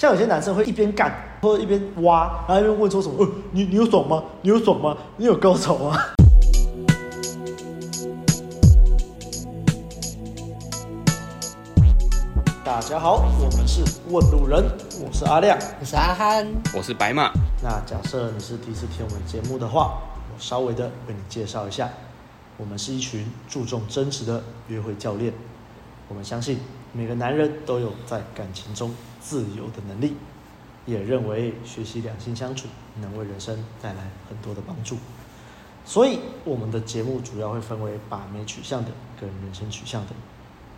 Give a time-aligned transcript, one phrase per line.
[0.00, 1.12] 像有些男生会一边干
[1.42, 3.16] 或者一边挖，然后一边问说什么？
[3.18, 4.22] 呃，你你有爽吗？
[4.42, 4.96] 你有爽吗？
[5.16, 5.98] 你有高潮吗？
[12.64, 14.62] 大家好，我们是问路人，
[15.04, 16.46] 我是阿亮，我是阿憨，
[16.76, 17.32] 我是白马。
[17.60, 19.98] 那假设你是第一次听我们节目的话，
[20.32, 21.88] 我稍微的为你介绍一下，
[22.56, 25.32] 我们是一群注重真实的约会教练，
[26.06, 26.60] 我们相信
[26.92, 28.94] 每个男人都有在感情中。
[29.20, 30.14] 自由的能力，
[30.86, 32.68] 也认为学习两性相处
[33.00, 34.96] 能为人生带来很多的帮助。
[35.84, 40.12] 所以，我们的节目主要会分为把妹取向的跟人生取向的。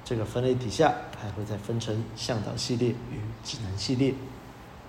[0.04, 4.14] 这个分类底下还会再分成向导系列与指南系列。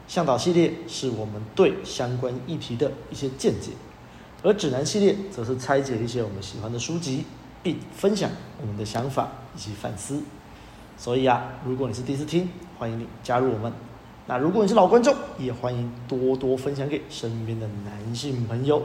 [0.07, 3.71] 向导系列是我们对相关议题的一些见解，
[4.43, 7.25] 而指南系列则是拆解一些我们喜欢的书籍，
[7.63, 8.29] 并分享
[8.59, 10.21] 我们的想法以及反思。
[11.01, 12.47] 所以啊，如果你是第一次听，
[12.77, 13.73] 欢迎你加入我们。
[14.27, 18.83] 那如果你是老观众，也欢迎多多分享给身边的男性朋友。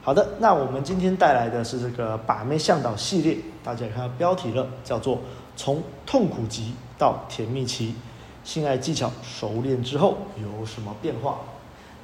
[0.00, 5.18] 好的，那我们今天带来的是这个把妹向导系列，大家也看到标题了，叫做
[5.56, 7.94] 从痛苦期到甜蜜期，
[8.42, 11.40] 性爱技巧熟练之后有什么变化？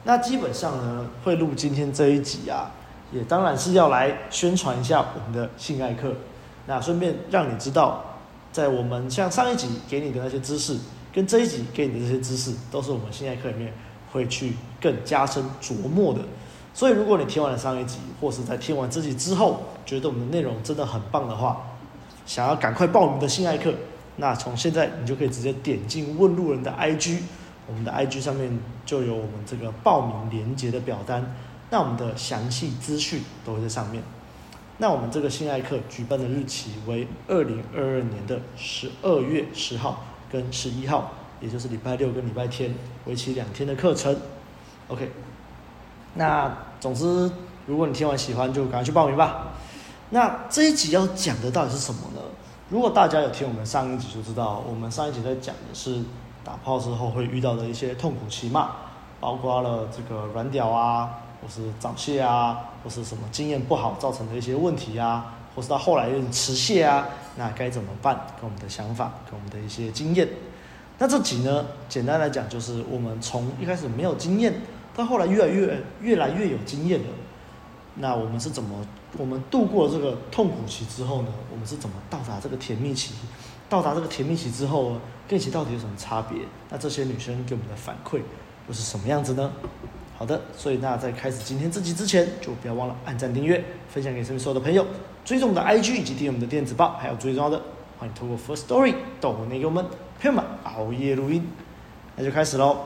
[0.04, 2.70] 那基本上呢，会录今天这一集啊，
[3.10, 6.12] 也当然是要来宣传一下我们的性爱课，
[6.66, 8.04] 那顺便让你知道。
[8.56, 10.78] 在我们像上一集给你的那些知识，
[11.12, 13.70] 跟这一集给你的这些知识，都是我们性爱课里面
[14.10, 16.20] 会去更加深琢磨的。
[16.72, 21.66] 所以，如果你听完了上一集，或是在听完这集之后，觉得我们的内容真的很棒的话，
[22.24, 23.74] 想要赶快报名的性爱课，
[24.16, 27.18] 那从现在你就可以直接点进问路人的 IG，
[27.66, 31.36] 我们的 IG 上面就有我们这个报名连接的表单，
[31.68, 34.02] 那我们的详细资讯都会在上面。
[34.78, 42.74] 那我们这个性爱课举办的日期为二零二二年的十二月十号跟十一号，也就是礼拜六跟礼拜天，
[43.06, 44.14] 为期两天的课程。
[44.88, 45.10] OK，
[46.14, 47.30] 那总之，
[47.66, 49.48] 如果你听完喜欢，就赶快去报名吧。
[50.10, 52.20] 那这一集要讲的到底是什么呢？
[52.68, 56.02] 如果大家有听我们上一集就知道，我们上一集在讲的是
[56.44, 58.72] 打炮之后会遇到的一些痛苦期嘛，
[59.20, 61.22] 包括了这个软屌啊。
[61.40, 68.14] 或是早泄啊，或是什么经验不好造成的一些问题啊，或是到后来有点迟泄啊，那该怎么办？
[68.40, 70.28] 跟我们的想法，跟我们的一些经验。
[70.98, 74.54] 那这集呢，简单来讲就是我们从一开始没有经验，
[74.94, 77.06] 到后来越来越越来越有经验了。
[77.96, 78.86] 那我们是怎么？
[79.18, 81.28] 我们度过这个痛苦期之后呢？
[81.50, 83.14] 我们是怎么到达这个甜蜜期？
[83.68, 84.92] 到达这个甜蜜期之后，
[85.26, 86.38] 跟以前到底有什么差别？
[86.68, 88.20] 那这些女生给我们的反馈
[88.68, 89.50] 又是什么样子呢？
[90.18, 94.86] 好的，所以那在开始今天这集之前，就不要忘了按赞、订阅、分享给身边所有的朋友，
[95.26, 97.60] 追踪我们的 IG 以及订阅我们的电子报，还有最重要的，
[97.98, 99.84] 欢迎透过 First Story 抖内给我们
[100.18, 101.46] 朋友们熬夜录音。
[102.16, 102.78] 那就开始喽。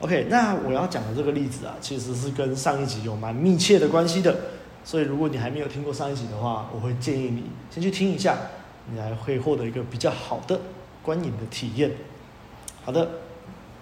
[0.00, 4.36] OK，那我要讲的这个例子啊，其实是跟上一集有蛮密切的关系的，
[4.84, 8.36] 所以如果你还没有听过上一集的话，我会建议你先去听一下，
[8.90, 10.60] 你还会获得一个比较好的
[11.00, 11.92] 观影的体验。
[12.84, 13.08] 好的，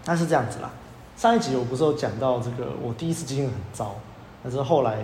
[0.04, 0.70] 那是这样子啦。
[1.16, 3.94] 上一集我不是有讲到这个，我第一次经验很糟，
[4.42, 4.98] 但是后来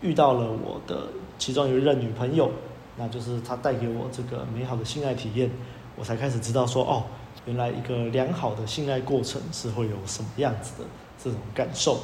[0.00, 2.48] 遇到了我的其中一任女朋友，
[2.96, 5.50] 那就是她带给我这个美好的性爱体验，
[5.96, 7.02] 我才开始知道说，哦，
[7.46, 10.88] 原来一个良好的性爱过程是会有什么样子的
[11.20, 11.98] 这种感受，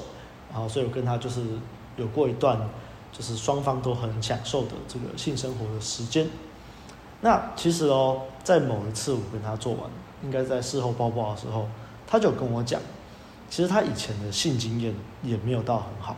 [0.51, 1.41] 然后所以我跟她就是
[1.97, 2.59] 有过一段
[3.13, 6.29] 就是双方都很享受的这个性生活的时间。
[7.21, 9.83] 那其实哦，在某一次我跟她做完，
[10.25, 11.69] 应该在事后抱抱的时候，
[12.09, 12.83] 她就跟我讲。
[13.53, 16.17] 其实她以前的性经验也没有到很好，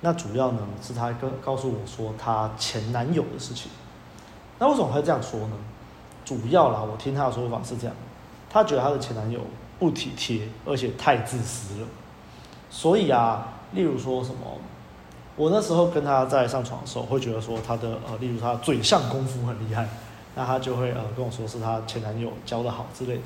[0.00, 3.70] 那主要呢是她跟告诉我说她前男友的事情。
[4.58, 5.56] 那为什么会这样说呢？
[6.24, 7.94] 主要啦，我听她的说法是这样，
[8.50, 9.38] 她觉得她的前男友
[9.78, 11.86] 不体贴，而且太自私了。
[12.68, 14.58] 所以啊，例如说什么，
[15.36, 19.88] 我那时候跟她在上床的时候，会觉得说她的呃，例如她嘴上功夫很厉害，
[20.34, 23.22] 那她就会呃跟我说是她前男友教得好之类的。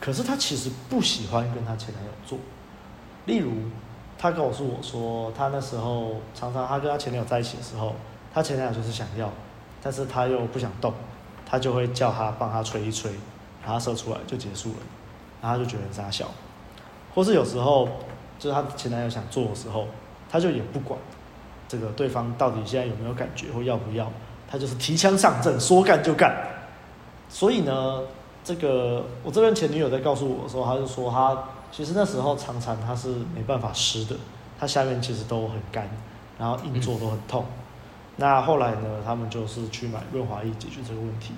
[0.00, 2.38] 可是她其实不喜欢跟她前男友做，
[3.26, 3.50] 例如，
[4.18, 7.94] 她告诉我说，她那时候常常她跟她前男友在一起的时候，
[8.32, 9.30] 她前男友就是想要，
[9.82, 10.92] 但是她又不想动，
[11.46, 13.10] 她就会叫他帮她吹一吹，
[13.64, 14.76] 然后射出来就结束了，
[15.40, 16.26] 然后她就觉得很傻笑，
[17.14, 17.88] 或是有时候
[18.38, 19.86] 就是她前男友想做的时候，
[20.30, 20.98] 她就也不管
[21.66, 24.10] 这个对方到底现在有没有感觉或要不要，
[24.50, 26.36] 她就是提枪上阵，说干就干，
[27.28, 28.00] 所以呢。
[28.46, 31.34] 这个我这边前女友在告诉我的时候，她就说她
[31.74, 34.14] 其实那时候常常它是没办法湿的，
[34.60, 35.90] 它下面其实都很干，
[36.38, 37.44] 然后硬做都很痛。
[38.16, 41.32] 那后来呢，他们就是去买润滑液解决这个问题。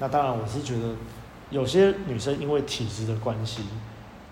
[0.00, 0.96] 那当然我是觉得
[1.50, 3.62] 有些女生因为体质的关系，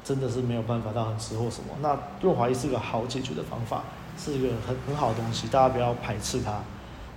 [0.02, 1.68] 真的是没有办法到很吃或什么。
[1.80, 3.84] 那润滑液是个好解决的方法，
[4.18, 6.60] 是一个很很好的东西，大家不要排斥它。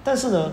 [0.04, 0.52] 但是呢，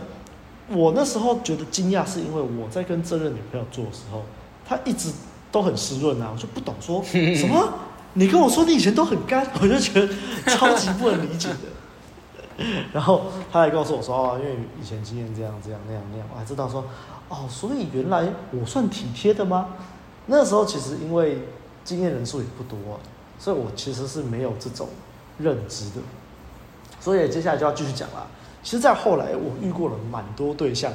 [0.69, 4.23] 我那时候觉得惊讶，是因为我在跟这任女朋友做的时候，
[4.65, 5.13] 她一直
[5.53, 7.73] 都很湿润啊，我就不懂说什么。
[8.15, 10.09] 你跟我说你以前都很干， 我就觉得
[10.47, 12.65] 超级不能理解的。
[12.93, 16.83] 然后他还告诉我说哦，因为以前经验这样这样那样那样，我还知道说
[17.29, 19.69] 哦，所以原来我算体贴的吗？
[20.25, 21.39] 那时候其实因为
[21.85, 22.99] 经验人数也不多，
[23.39, 24.89] 所以我其实是没有这种
[25.39, 25.97] 认知的。
[26.99, 28.27] 所以接下来就要继续讲了。
[28.63, 30.91] 其实，在后来我遇过了蛮多对象，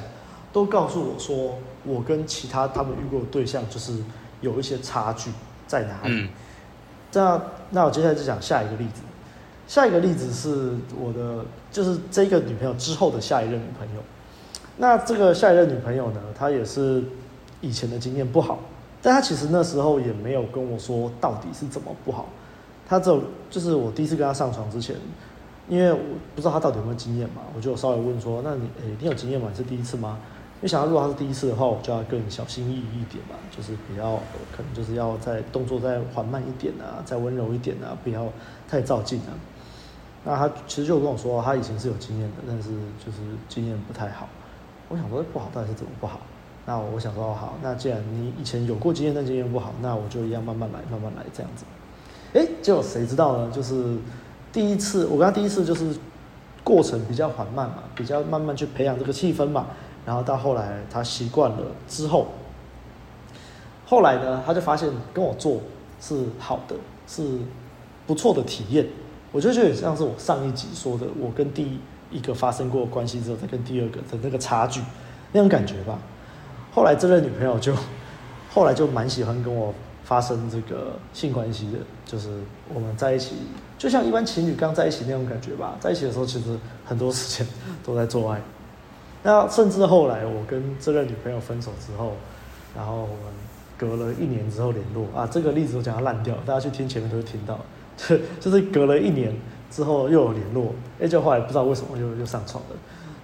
[0.51, 3.93] 都告诉我说，我跟其他他们遇过的对象就是
[4.41, 5.31] 有一些差距
[5.67, 6.13] 在哪里。
[6.21, 6.29] 嗯
[7.13, 7.41] 那
[7.71, 9.01] 那我接下来就讲下一个例子，
[9.67, 14.01] 下一个例子是我的，就是这个女朋友之后的下一任女朋友。
[14.77, 17.03] 那这个下一任女朋友呢，她也是
[17.59, 18.59] 以前的经验不好，
[19.01, 22.29] 但她其实那时候也没有跟我说到底是怎么不好。
[22.87, 24.95] 她只有就是我第一次跟她上床之前，
[25.67, 25.99] 因为我
[26.33, 29.49] 不知道她到底有没有经验嘛，我就稍微问说：“那你诶，你有经验吗？
[29.51, 30.17] 你是第一次吗？”
[30.61, 34.17] 因为想到如果他是第一次的话，我就要更小心翼翼一点嘛，就是比较
[34.55, 38.27] 可能就是要再动作再缓慢一点啊，再温柔一点啊，不要
[38.69, 39.33] 太照镜啊。
[40.23, 42.69] 那他其实就跟我说，他以前是有经验的，但是
[43.03, 43.17] 就是
[43.49, 44.29] 经验不太好。
[44.87, 46.19] 我想说不好到底是怎么不好？
[46.67, 51.65] 那我想说好，那既然你以前有过经验，但经验不好，那我就一样慢慢来，慢慢来这样子。
[52.35, 53.51] 哎，结果谁知道呢？
[53.51, 53.97] 就是
[54.53, 55.95] 第一次我跟他第一次就是
[56.63, 59.65] 过程比较缓慢嘛，比较慢慢去培养这个气氛嘛。
[60.11, 62.27] 然后到后来，他习惯了之后，
[63.85, 65.61] 后来呢，他就发现跟我做
[66.01, 66.75] 是好的，
[67.07, 67.23] 是
[68.05, 68.85] 不错的体验。
[69.31, 71.79] 我就觉得像是我上一集说的，我跟第
[72.11, 74.81] 一个发生过关系之后，再跟第二个的那个差距，
[75.31, 75.97] 那种感觉吧。
[76.73, 77.73] 后来这任女朋友就，
[78.53, 79.73] 后来就蛮喜欢跟我
[80.03, 82.27] 发生这个性关系的，就是
[82.73, 83.35] 我们在一起，
[83.77, 85.77] 就像一般情侣刚在一起那种感觉吧。
[85.79, 87.47] 在一起的时候，其实很多时间
[87.81, 88.41] 都在做爱。
[89.23, 92.13] 那甚至后来我跟这任女朋友分手之后，
[92.75, 93.31] 然后我们
[93.77, 97.59] 隔了一年之后联络啊，这个例子我讲它烂掉，大家去听前面都会听到，
[98.39, 99.31] 就是隔了一年
[99.69, 102.75] 之后又有联络，哎，就后来不知道为什么又又上床了，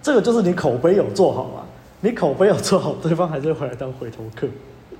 [0.01, 1.63] 这个就是你口碑有做好嘛，
[2.01, 4.47] 你口碑有做好，对方还是会回来当回头客，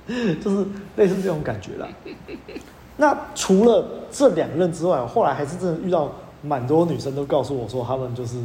[0.42, 0.66] 就是
[0.96, 1.86] 类似这种感觉啦。
[2.96, 6.10] 那除了这两任之外，后来还是真的遇到
[6.42, 8.36] 蛮多女生都告诉我说，她们就是。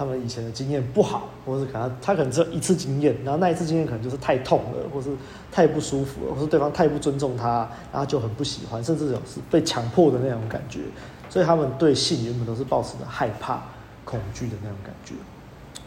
[0.00, 5.10] 他们以前的经验不好，或是可能他可能只有一次经验，然后那一次经验可能就是太痛了，或是
[5.52, 10.80] 太不舒服了，或是对方太不尊重他，然后就很不喜欢，甚至有是被强迫的那种感觉，
[11.28, 13.62] 所以他们对性原本都是抱持着害怕、
[14.06, 15.12] 恐惧的那种感觉。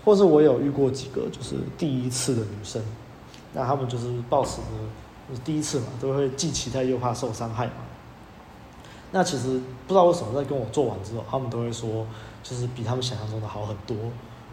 [0.06, 2.80] 或是我有遇过几个就是第一次的女生，
[3.52, 4.68] 那他们就是抱持着
[5.28, 7.74] 就是第一次嘛，都会既期待又怕受伤害嘛。
[9.12, 12.06] 那其实不知道为什么在跟我做完之后，他们都会说。
[12.44, 13.98] 就是比他们想象中的好很多，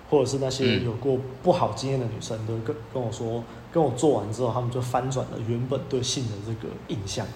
[0.08, 3.42] 或者是那些有过不好经验的女生，都跟跟我说，
[3.72, 7.26] 跟我做完之后，他们就翻转了原本对性的这个印象。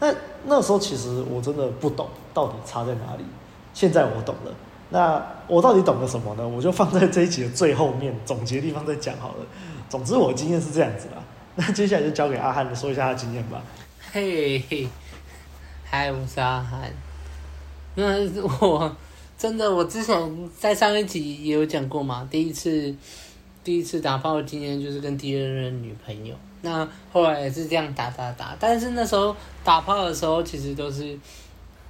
[0.00, 0.14] 那
[0.46, 3.24] 那时候其实我真的不懂到底差在哪里，
[3.74, 4.54] 现在我懂了。
[4.90, 6.48] 那我到底懂了什么呢？
[6.48, 9.46] 我就放在这一集的最后面总结地方再讲好了。
[9.88, 11.22] 总之我经验是这样子啦。
[11.56, 13.60] 那接下来就交给阿汉说一下他的经验吧。
[14.12, 14.88] 嘿嘿，
[15.84, 16.90] 嗨，我是阿汉。
[17.96, 18.04] 那
[18.60, 18.96] 我。
[19.38, 22.26] 真的，我之前在上一集也有讲过嘛。
[22.28, 22.92] 第一次，
[23.62, 26.34] 第一次打炮的经验就是跟第二任女朋友。
[26.60, 31.16] 那后来也是这样打打打，但是那时候打炮的时候，其实都是，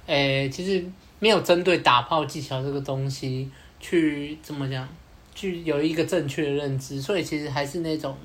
[0.05, 0.85] 诶、欸，其实
[1.17, 4.87] 没有针对打炮技巧这个东西去怎么讲，
[5.33, 8.15] 去有一个正确的认知，所以其实还是那种，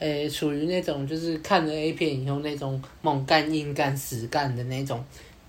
[0.00, 5.02] 诶、欸，属于那种就是看了 A 片以后那种猛干、硬干、死干的那种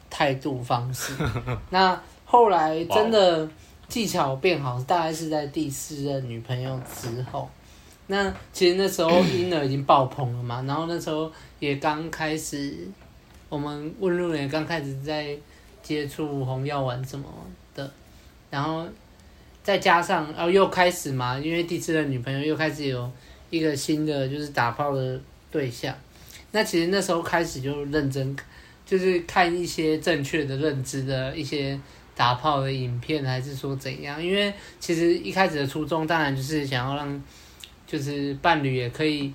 [0.09, 1.11] 态度方式。
[1.69, 2.01] 那。
[2.31, 3.49] 后来真的
[3.87, 7.49] 技巧变好，大概是在第四任女朋友之后。
[8.05, 12.87] 那其实那时候婴儿已经爆棚了嘛，然后那时候也刚开始，
[13.49, 15.35] 我们问路人刚开始在
[15.81, 17.25] 接触红药丸什么
[17.73, 17.91] 的，
[18.51, 18.87] 然后
[19.63, 23.11] 再加上然后又开始嘛，因为第四任女朋友又开始有
[23.49, 25.19] 一个新的就是打炮的
[25.49, 25.95] 对象。
[26.51, 28.37] 那其实那时候开始就认真，
[28.85, 31.79] 就是看一些正确的认知的一些。
[32.19, 34.21] 打炮的影片，还是说怎样？
[34.21, 37.23] 因为其实一开始的初衷，当然就是想要让，
[37.87, 39.31] 就是伴侣也可以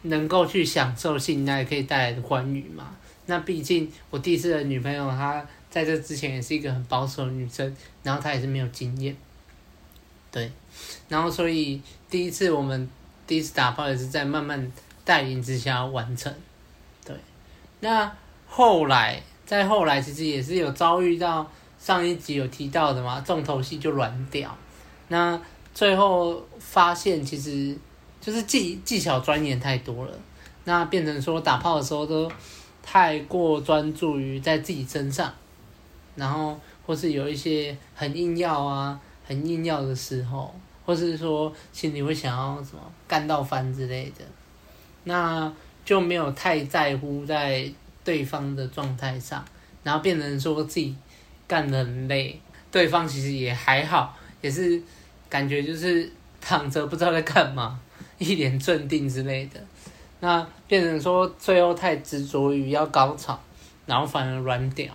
[0.00, 2.96] 能够去享受性爱可以带来的欢愉嘛。
[3.26, 9.14] 那毕竟我第一次的女朋友，她在这之前也是一个很保守的女生，然后她也是没有经验，
[10.32, 10.50] 对，
[11.10, 12.88] 然后所以第一次我们
[13.26, 14.72] 第一次打炮也是在慢慢
[15.04, 16.34] 带领之下完成，
[17.04, 17.14] 对，
[17.80, 18.10] 那。
[18.48, 24.56] 后来再后来，其实也是有遭遇到上一集有提到的嘛，重头戏就软屌。
[25.08, 25.40] 那
[25.74, 27.76] 最后发现，其实
[28.20, 30.12] 就是技技巧钻研太多了，
[30.64, 32.30] 那变成说打炮的时候都
[32.82, 35.32] 太过专注于在自己身上，
[36.14, 40.54] 然后或是有一些很硬要啊、很硬要的时候，
[40.84, 44.24] 或是说心里会想要什么干到翻之类的，
[45.04, 45.52] 那
[45.84, 47.70] 就没有太在乎在
[48.02, 49.44] 对方的状态上，
[49.84, 50.96] 然后变成说自己
[51.46, 54.82] 干得很累，对方其实也还好，也是。
[55.28, 56.08] 感觉就是
[56.40, 57.80] 躺着不知道在干嘛，
[58.16, 59.60] 一脸镇定之类的，
[60.20, 63.36] 那变成说最后太执着于要高潮，
[63.86, 64.94] 然后反而软掉，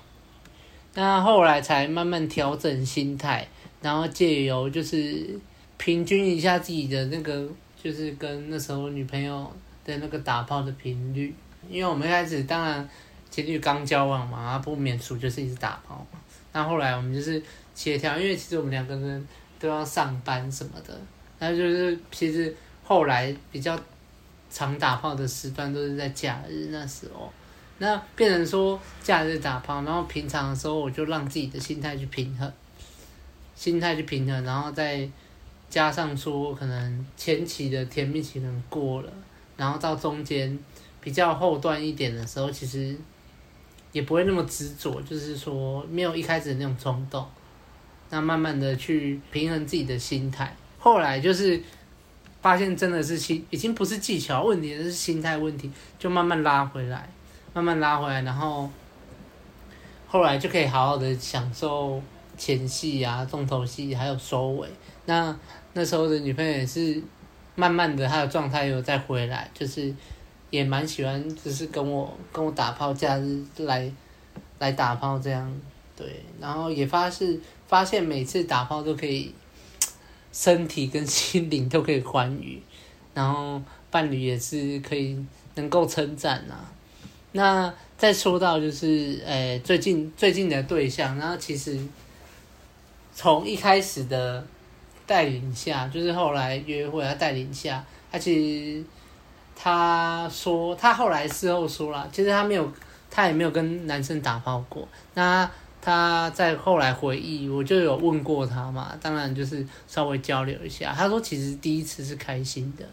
[0.93, 3.45] 那后来才慢慢调整心态，
[3.81, 5.37] 然后借由就是
[5.77, 7.45] 平均一下自己的那个，
[7.83, 9.51] 就是跟那时候女朋友
[9.83, 11.35] 的那个打炮的频率，
[11.69, 12.89] 因为我们一开始当然
[13.29, 16.19] 情侣刚交往嘛，不免俗就是一直打炮嘛，
[16.53, 17.41] 那后来我们就是
[17.75, 19.27] 协调，因为其实我们两个人。
[19.61, 20.99] 都要上班什么的，
[21.37, 22.51] 那就是其实
[22.83, 23.79] 后来比较
[24.49, 27.31] 常打炮的时段都是在假日那时候，
[27.77, 32.51] 那变成说假日打炮，然后平常的时候我就让自己的心态去平衡，
[33.53, 35.07] 心态去平衡，然后再
[35.69, 39.13] 加上说可能前期的甜蜜期能过了，
[39.57, 40.57] 然后到中间
[40.99, 42.97] 比较后段一点的时候，其实
[43.91, 47.25] 也不会那么执着，就是说没有一开始那种冲动。
[48.13, 51.61] 那慢慢的去平衡自己的心态，后来就是
[52.41, 57.09] 发现真的是心已经不是技巧问题，是心态问题，就慢慢拉回来，
[57.53, 58.69] 慢慢拉回来，然后
[60.07, 62.01] 后来就可以好好的享受
[62.37, 64.67] 前戏啊、重头戏还有收尾。
[65.05, 65.33] 那
[65.71, 67.01] 那时候的女朋友也是
[67.55, 69.93] 慢慢的，她的状态又再回来，就是
[70.51, 73.91] 也蛮喜欢，就是跟我跟我打炮，假日来
[74.59, 75.51] 来打炮这样，
[75.97, 77.39] 对，然后也发誓。
[77.67, 79.33] 发现每次打炮都可以，
[80.33, 82.61] 身体跟心灵都可以欢愉，
[83.13, 85.17] 然后伴侣也是可以
[85.55, 86.55] 能够称赞呐。
[87.31, 91.79] 那再说到就是，诶，最近最近的对象，然后其实
[93.15, 94.45] 从一开始的
[95.07, 97.81] 带领下，就是后来约会啊带领下，
[98.11, 98.83] 他其实
[99.63, 102.73] 他说他后来事后说了，其实他没有，
[103.11, 104.87] 他也没有跟男生打炮过。
[105.13, 105.47] 那
[105.79, 110.91] 他在后来回忆，我就有问过他嘛，当然就是稍微交流一下。
[110.97, 112.83] 他说其实第一次是开心的，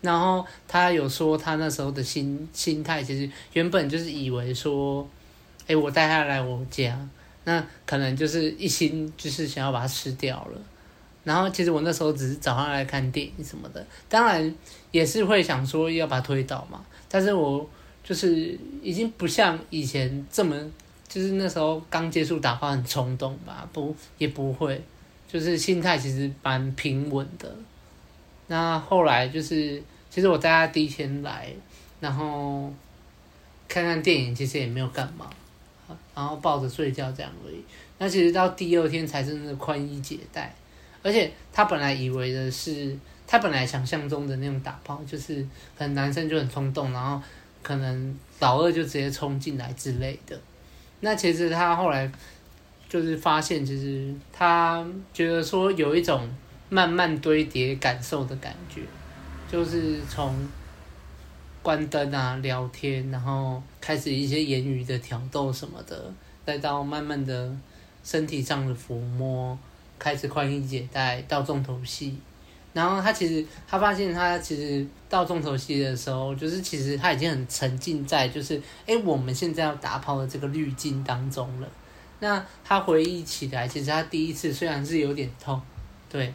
[0.00, 5.08] 然后他有说他那时候的心心态，其实原本就是以为说，
[5.68, 6.98] 哎，我带他来我家，
[7.44, 10.60] 那可能就是一心就是想要把他吃掉了。
[11.28, 14.54] 然后其实我那时候只是早上来看电影什么的，当然
[14.90, 16.84] 也是会想说要把他推倒嘛。
[17.08, 17.68] 但是我
[18.02, 20.56] 就是已经不像以前这么。
[21.08, 24.78] 就是那时候刚接触打发很冲动吧，不也不会，
[25.26, 27.50] 就是心态其实蛮平稳的。
[28.48, 31.50] 那后来就是，其实我带他第一天来，
[31.98, 32.70] 然后
[33.66, 35.30] 看看电影，其实也没有干嘛，
[36.14, 37.64] 然后抱着睡觉这样而已。
[37.96, 40.54] 那其实到第二天才真的宽衣解带，
[41.02, 45.42] 而且他本来以为的是，他本来想象中的那种打炮，就是
[45.76, 47.20] 可能男生就很冲动，然后
[47.62, 50.38] 可能老二就直接冲进来之类的。
[51.00, 52.10] 那其实他后来
[52.88, 56.28] 就是发现，其实他觉得说有一种
[56.68, 58.80] 慢慢堆叠感受的感觉，
[59.50, 60.34] 就是从
[61.62, 66.12] 关灯啊、聊天，然后开始一些言语的挑逗什么的，
[66.44, 67.54] 再到慢慢的
[68.02, 69.56] 身体上的抚摸，
[69.98, 72.18] 开始宽衣解带到重头戏。
[72.74, 81.68] 然后他其实他发现他其实到重头戏的时候，就是其实他已经很沉浸在就是哎我们现在要打炮的这个滤镜当中了。
[82.20, 85.60] 那他回忆起来，其实他第一次虽然是有点痛，
[86.10, 86.32] 对，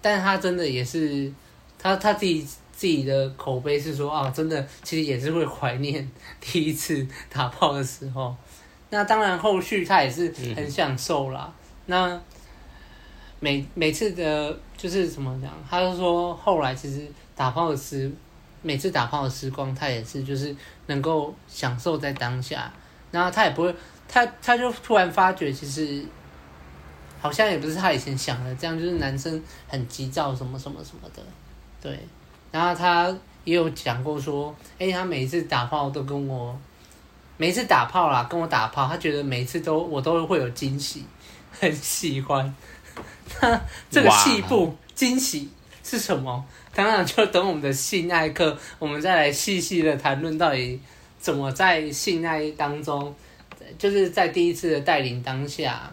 [0.00, 1.30] 但他真的也是
[1.78, 2.42] 他他自己
[2.72, 6.08] 自己的口碑是说啊，真的其实也是会怀念
[6.40, 8.34] 第一次打炮的时候。
[8.88, 11.52] 那当然后续他也是很享受啦。
[11.52, 12.22] 嗯、那。
[13.42, 15.50] 每每次的，就是怎么讲？
[15.68, 18.08] 他就说后来其实打炮的时，
[18.62, 20.54] 每次打炮的时光，他也是就是
[20.86, 22.72] 能够享受在当下，
[23.10, 23.74] 然后他也不会，
[24.08, 26.04] 他他就突然发觉，其实
[27.20, 31.20] 好像也不是他以前想的这样，就是男生很急躁什么什么什么的，
[31.80, 31.98] 对。
[32.52, 36.56] 然后他也有讲过说，哎，他每一次打炮都跟我，
[37.36, 41.04] 每一次打炮啦，跟我打炮，他觉得每一次都我都会有惊喜，
[41.50, 42.54] 很喜欢。
[43.40, 43.60] 那
[43.90, 45.48] 这个细部惊喜
[45.82, 46.44] 是什么？
[46.74, 50.80] 当然就等我们的性爱课，我们再来细细的谈论到底
[51.18, 53.14] 怎么在性爱当中，
[53.78, 55.92] 就是在第一次的带领当下，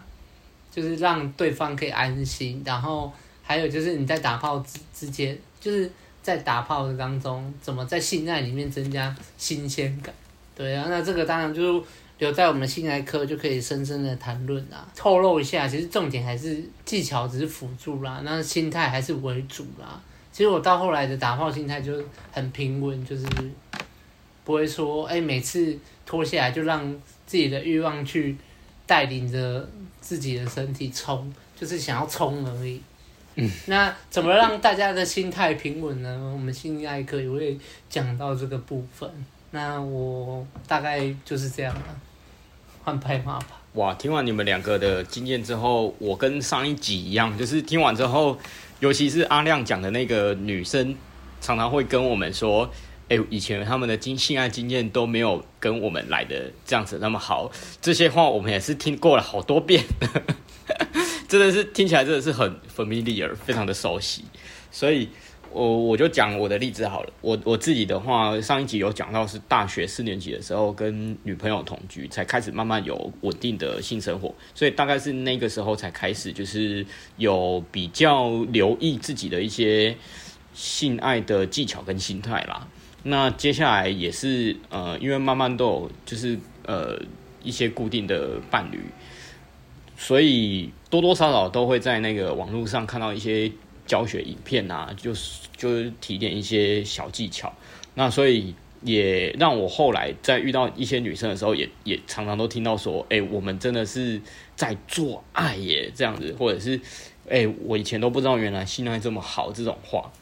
[0.70, 5.90] 就是让对方可以安心，然后还有就是你在打炮之之间，就是
[6.22, 10.14] 在打炮的当中，怎么在性爱里面增加新鲜感？
[10.54, 11.84] 对啊，那这个当然就是。
[12.20, 14.86] 留在我们性爱课就可以深深的谈论啦。
[14.94, 20.00] 透露一下，其实重点还是技巧，只是辅助啦，那心态还是为主啦。
[20.30, 21.92] 其实我到后来的打炮心态就
[22.30, 23.26] 很平稳，就是
[24.44, 26.88] 不会说，哎、欸，每次脱下来就让
[27.26, 28.36] 自己的欲望去
[28.86, 29.68] 带领着
[30.00, 32.80] 自己的身体冲，就是想要冲而已。
[33.36, 36.30] 嗯，那怎么让大家的心态平稳呢？
[36.32, 37.58] 我们性爱课也会
[37.88, 39.10] 讲到这个部分。
[39.52, 42.00] 那我大概就是这样了。
[42.82, 43.60] 换拍马吧。
[43.74, 48.38] 哇，听完你们两个的经验之后，我跟上一集一样，就是听完之后，
[48.80, 50.96] 尤其是阿亮讲的那个女生，
[51.40, 52.68] 常常会跟我们说，
[53.08, 57.50] 哎、欸，以前他们的经性爱经验都没有跟我们来的这样子那么好。
[57.80, 59.84] 这些话我们也是听过了好多遍，
[61.28, 64.24] 真的是听起来真的是很 familiar，非常的熟悉，
[64.70, 65.08] 所以。
[65.52, 79.96] 我我就讲我的例子好了，我我自己的话，上一集有讲到是大学四年级的时候跟女朋友同居，才开始慢慢有稳定的性生活，所以大概是那个时候才开始就是有比较留意自己的一些
[80.54, 82.68] 性爱的技巧跟心态啦。
[83.02, 86.96] 那接下来也是呃，因为慢慢都有就是呃
[87.42, 88.80] 一些固定的伴侣，
[89.96, 93.50] 所以多多少少都会在那个网络上看到一些。
[93.90, 97.52] 教学影片啊，就是就是提点一些小技巧，
[97.94, 104.22] 那所以也让我后来在遇到一些女生的时候也，也常常都听到说，哎、我们真的是
[104.54, 106.80] 在做爱耶，这样子，或者是，
[107.28, 110.12] 哎、我以前都不知道原来性爱这么好这种话，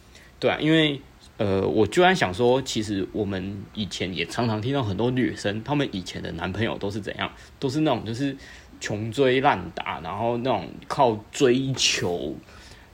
[0.40, 0.98] 对啊，因为
[1.36, 8.34] 呃，我居然想说，其实我们以前也常常听到很多女生，她们以前的男朋友都是怎样，都是那种就是
[8.80, 12.34] 穷追烂打，然后那种靠追求。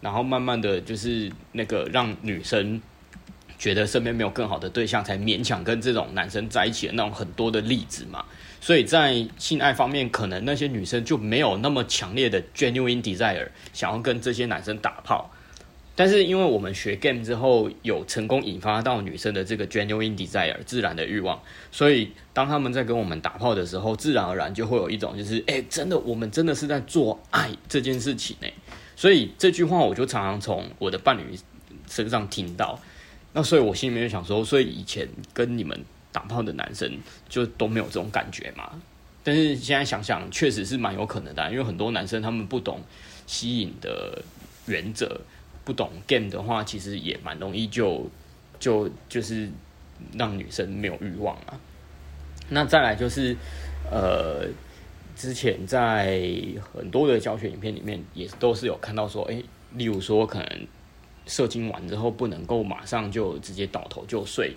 [0.05, 2.79] 然后慢慢的就是那个让女生
[3.59, 8.23] 觉得身边没有更好的对象，才勉强跟这种男生在一起的那种很多的例子嘛。
[8.61, 15.31] 所以在性爱方面，可能那些女生就没有那么强烈的 genuine desire 想要跟这些男生打炮。
[15.97, 21.41] 但是因为我们学 game 之后，有成功引发到女生的这个 genuine desire 自然的欲望，
[21.71, 28.49] 所以当他们在跟我们打炮的时候，自然而然就会有一种就是，哎，真的，我们真的是在做爱这件事情呢。
[28.97, 31.39] 所以这句话我就常常从我的伴侣
[31.89, 32.79] 身上听到，
[33.33, 35.79] 那所以我心里面就想说，所以以前跟你们
[36.13, 36.91] 打炮的男生
[37.29, 38.71] 就都没有这种感觉嘛？
[39.23, 42.81] 但是现在想想，确实是蛮有可能的，因为很多男生他们不懂
[43.27, 44.23] 吸引的
[44.67, 45.21] 原则，
[45.65, 48.09] 不懂 game 的话，其实也蛮容易就
[48.61, 49.51] 就就是
[50.13, 51.59] 让女生没有欲望啊。
[52.49, 53.37] 那再来就是
[53.91, 54.49] 呃。
[55.17, 56.29] 之前在
[56.73, 60.67] 很多的教学影片里面，也都是有看到说，哎、欸，例如说可能
[61.27, 64.55] 射精完之后不能够马上就直接倒头就睡，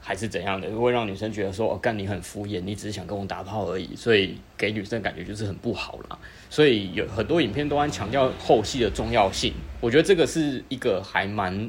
[0.00, 6.18] 还是怎样的，会让女生觉得说，哦，干你很敷衍，你只是想跟我打炮而已，所以给女生感觉就是很不好啦。
[6.48, 11.68] 所以有很多影片都在强调后戏的重要性，我觉得这个是一个还蛮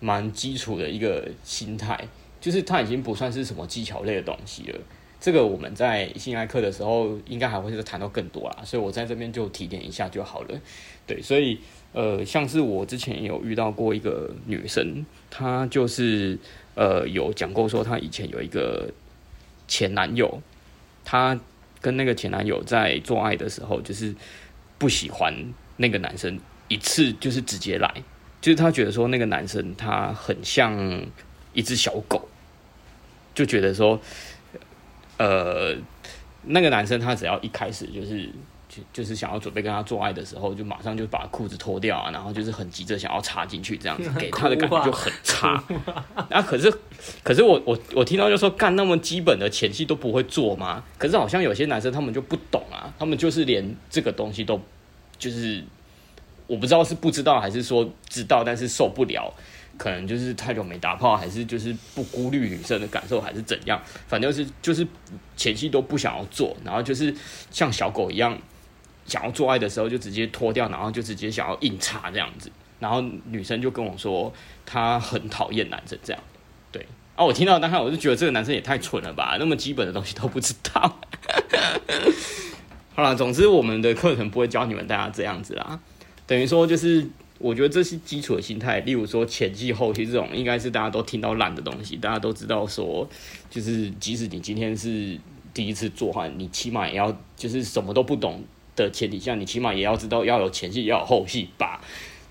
[0.00, 2.06] 蛮基础的一个心态，
[2.40, 4.78] 就是它已经不算是什么技巧类的东西了。
[5.22, 10.60] 这个我们在性爱课的时候，应该还会是谈到更多啦，所以我在这边就提点一下就好了。
[11.06, 11.60] 对，所以
[11.92, 16.36] 呃，像是我之前有遇到过一个女生，她就是
[16.74, 18.92] 呃有讲过说，她以前有一个
[19.68, 20.42] 前男友，
[21.04, 21.38] 她
[21.80, 24.12] 跟那个前男友在做爱的时候，就是
[24.76, 25.32] 不喜欢
[25.76, 28.02] 那个男生一次就是直接来，
[28.40, 31.06] 就是她觉得说那个男生他很像
[31.52, 32.28] 一只小狗，
[33.36, 34.00] 就觉得说。
[35.22, 35.76] 呃，
[36.44, 38.28] 那个男生他只要一开始就是
[38.68, 45.62] 就就是想要准备跟他做爱的时候，就马上就把裤子脱掉啊，然后就是很急着想要插进去，这样子 给他的感觉就很差。
[46.28, 46.72] 啊，可是
[47.22, 50.82] 可是我我我听到就说干那么基本的前戏都不会做吗？
[50.98, 54.60] 可是好像有些男生他们就不懂啊，他们就是连这个东西都
[55.18, 55.62] 就是
[56.48, 59.32] 我不知道是不知道还是说知道，但是受不了。
[59.78, 63.80] 可能就是太久没打炮，还是就是不顾虑女生的感受，还是怎样？
[64.06, 64.86] 反正就是就是
[65.36, 67.12] 前期都不想要做，然后就是
[67.50, 68.38] 像小狗一样，
[69.06, 72.50] 想要做爱的时候就直接脱掉，然后就直接想要硬插这样子。
[72.78, 74.32] 然后女生就跟我说，
[74.64, 76.22] 她很讨厌男生这样。
[76.70, 81.00] 对啊，我听到当时我就觉得这个男生也太蠢了吧，那么基本的东西都不知道。
[82.94, 85.80] 好了，总之我们的课程不会教你们大家这样子啦，
[86.26, 87.08] 等于说就是。
[87.42, 88.78] 我觉得这是基础的心态。
[88.80, 91.96] 例如说前戏后戏这种，应该是大家都听到烂的东西。
[91.96, 93.06] 大家都知道说，
[93.50, 95.18] 就是即使你今天是
[95.52, 98.44] 第一次做哈，你起码也要就是什么都不懂
[98.76, 101.82] 的前提下，你起码也要知道要有前戏，要有后戏吧。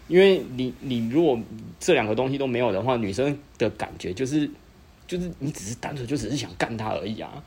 [0.08, 1.38] 因为你你如果
[1.78, 4.50] 这两个东西都没有的话，女生的感觉就是
[5.06, 7.44] 就是你只是单纯就只是想干她而已啊。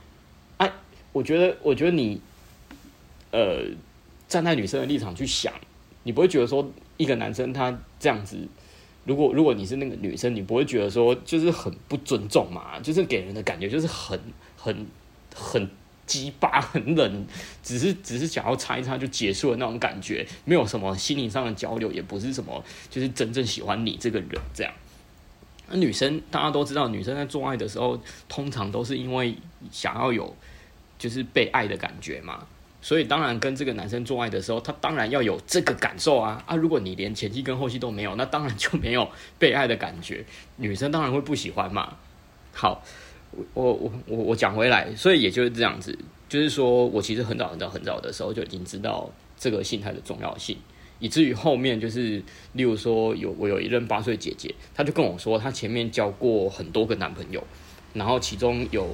[0.59, 0.70] 哎、
[1.12, 2.20] 我觉得我觉得你
[3.33, 3.64] 呃
[4.29, 5.53] 站在女生的立场去想。
[6.07, 8.39] 你不会觉得说一个男生他这样子，
[9.05, 12.79] 如果如果你是那个女生，你不会觉得说就是很不尊重嘛？
[12.81, 14.19] 就是给人的感觉就是很
[14.57, 14.87] 很
[15.35, 15.69] 很
[16.07, 17.27] 鸡巴、很冷，
[17.63, 24.73] 只是只是想要擦一擦就结束的那种感觉，没有什么心灵上的交流，也不是什么就是真正喜欢你这个人这样。
[25.69, 29.35] 那女生大家都知道，女生在做爱的时候，通常都是因为
[29.73, 30.37] 想要有
[30.99, 32.47] 就是被爱的感觉嘛。
[32.85, 36.55] 所以当然跟这个男生做爱的时候，他当然要有这个感受啊啊！
[36.55, 40.23] 如果你连前期跟后期都没有，那当然就没有被爱的感觉，
[40.57, 41.97] 女生当然会不喜欢嘛。
[42.53, 42.85] 好，
[43.55, 50.59] 我我我我讲回来，所以也就是这样子，就是说我其实很早很早很早的时候就已经知道这个性态的重要性，
[50.99, 57.42] 以至于后面就是，例如说有我有一任八岁姐姐，她就跟我说，她前面交过很多个男朋友，
[57.94, 58.87] 然后其中有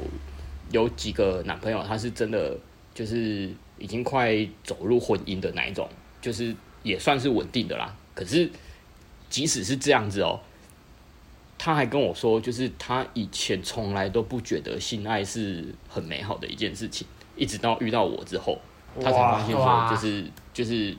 [0.70, 2.56] 有几个男朋友，他是真的
[2.94, 3.50] 就是。
[3.80, 5.88] 已经快走入婚姻的那一种，
[6.22, 7.92] 就是也算是稳定的啦。
[8.14, 8.48] 可是
[9.28, 10.38] 即使是这样子哦，
[11.58, 18.58] 他还跟我说，就是他以前从来都不觉得性爱是很美好的一件事情，一直到遇到我之后，
[19.00, 20.94] 他才发现说，就是就是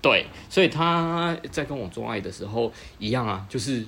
[0.00, 0.26] 对。
[0.48, 3.84] 所以他在跟我做爱的时候一样啊，就是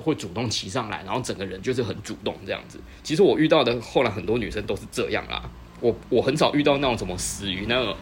[0.00, 2.78] 会主动骑上来，然后整个人就是很主动这样子。
[3.02, 5.50] 其实我遇到的后来很多女生都是这样啦。
[5.84, 7.94] 我我很少遇到那种什么死鱼那个，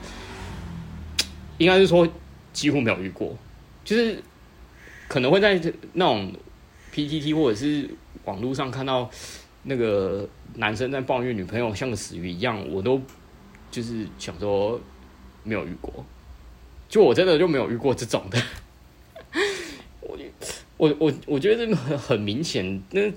[1.59, 2.07] 应该是说
[2.53, 3.37] 几乎没有遇过，
[3.85, 4.23] 就是
[5.09, 5.61] 可能会在
[5.95, 6.33] 那种
[6.95, 7.91] PTT 或者是
[8.25, 9.11] 网络上看到
[9.65, 13.03] 那个男生在抱怨女朋友像个死鱼一样，我都
[13.69, 14.81] 就是想说
[15.43, 16.07] 没有遇过，
[16.89, 18.41] 就我真的就没有遇过这种的。
[20.01, 20.17] 我
[20.77, 23.13] 我我我觉得这个很很明显，那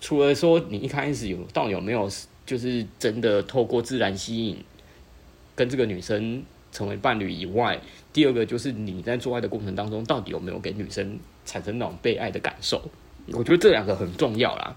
[0.00, 2.10] 除了说你一开始有到底有没有？
[2.44, 4.56] 就是真的透过自然吸引
[5.54, 7.80] 跟这个女生成为伴侣以外，
[8.12, 12.82] 第二个就是你在做爱的过程当中，到底有没有给女生产生那种被爱的感受？
[13.28, 14.74] 我觉得这两个很重要啦。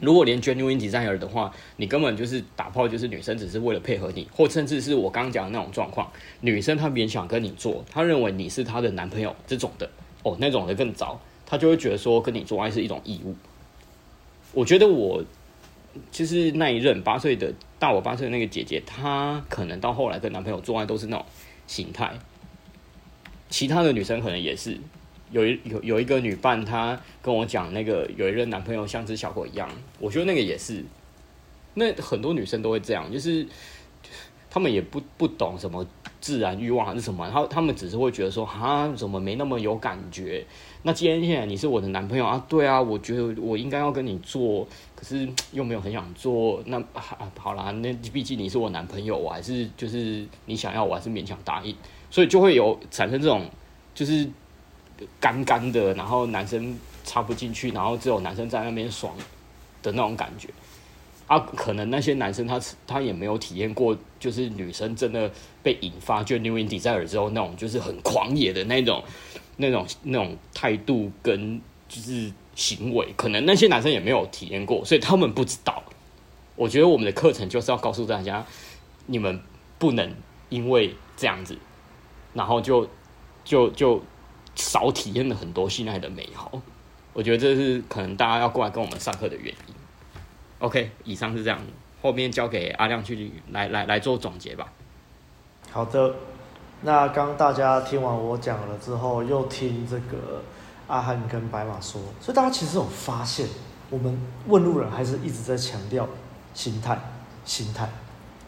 [0.00, 9.88] 如果连 genuine desire 的话，你根本就是打炮，就是女生只是为了配合你，或甚至是我刚刚讲的那种状况，女生她勉强跟你做，她认为你是她的男朋友这种的，
[10.22, 13.34] 哦，那种的更糟，她就会觉得说跟你做爱是一种义务。
[14.52, 15.22] 我觉得我。
[16.10, 21.26] 就是那一任八岁的大我八岁的那个姐姐，她可能到后来跟男朋友做爱都是那种
[21.66, 22.12] 形态。
[23.48, 24.78] 其他的女生可能也是，
[25.30, 30.84] 有一有有一个女伴，她跟我讲那个有一任男朋友像只小狗一样，我觉得那个也是。
[31.74, 33.46] 那很多女生都会这样，就是
[34.50, 35.86] 她们也不不懂什么
[36.20, 40.44] 自然欲望还是什么，然后她们只是会觉得说啊，怎么没那么有感觉？
[40.82, 44.66] 那今天现在你是我的男朋友啊，对啊，我觉得我应该要跟你做。
[44.94, 47.02] 可是又没有很想做，那、啊、
[47.36, 51.74] 好啦，那毕竟你是我男朋友，我还是就是你想要，我还是勉强答应，
[52.08, 53.44] 所以就会有产生这种
[53.96, 54.30] 就是
[55.18, 59.12] 干干的，然后男生插不进去，然后只有男生在那边爽
[59.82, 60.48] 的那种感觉
[61.26, 61.38] 啊。
[61.38, 65.30] 可能那些男生他他也没有体验过，就是女生真的
[65.62, 69.02] 被引发就 New In desire 之后那种就是很狂野的那种
[69.56, 72.32] 那种那种态度跟就是。
[72.54, 75.82] 行为可能那些男生也没有体验过，所以他们不知道。
[76.54, 78.44] 我觉得我们的课程就是要告诉大家，
[79.06, 79.40] 你们
[79.78, 80.14] 不能
[80.50, 81.56] 因为这样子，
[82.34, 82.86] 然后就
[83.42, 84.02] 就就
[84.54, 86.60] 少体验了很多性爱的美好。
[87.14, 89.74] 我觉得这是可能大家要过来跟我们上课的原因。
[90.62, 91.58] OK，以上是这样，
[92.00, 94.72] 后面交给阿亮去来来来做总结吧。
[95.70, 96.14] 好的，
[96.82, 100.42] 那刚大家听完我讲了之后，又听这个。
[100.88, 103.46] 阿汉跟白马说，所以大家其实有发现，
[103.88, 106.06] 我们问路人还是一直在强调
[106.52, 106.98] 心态，
[107.46, 107.88] 心态。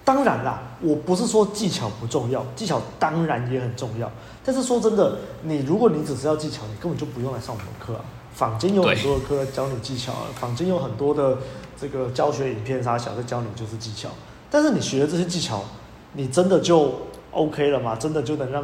[0.05, 4.11] 当然啦，我不是说技巧不重要，技巧当然也很重要。
[4.45, 8.05] 但是说真的，你如果你只是要技巧，你根本就不用来上我们课啊。
[8.35, 11.39] 坊间有很多的课教你技巧啊，坊间有很多的
[11.81, 14.09] 这个教学影片，啥小在教你就是技巧。
[14.51, 15.63] 但是你学了这些技巧，
[16.13, 16.93] 你真的就
[17.31, 17.97] OK 了吗？
[17.97, 18.63] 真的就能让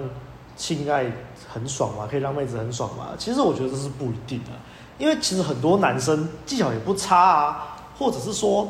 [0.57, 1.07] 性爱？
[1.53, 3.09] 很爽吗，可以让妹子很爽吗。
[3.19, 4.51] 其实我觉得这是不一定的，
[4.99, 8.69] 因为其实很多男生技巧也不差啊，或者是说